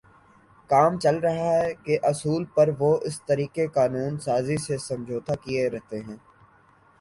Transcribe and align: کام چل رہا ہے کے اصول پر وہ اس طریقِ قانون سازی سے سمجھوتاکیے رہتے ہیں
کام 0.69 0.97
چل 0.99 1.17
رہا 1.17 1.51
ہے 1.55 1.73
کے 1.83 1.97
اصول 2.03 2.45
پر 2.55 2.69
وہ 2.79 2.89
اس 3.01 3.21
طریقِ 3.25 3.59
قانون 3.73 4.19
سازی 4.19 4.57
سے 4.57 4.77
سمجھوتاکیے 4.77 5.69
رہتے 5.69 5.99
ہیں 5.99 6.17